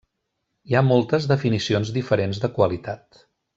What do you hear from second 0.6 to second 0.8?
Hi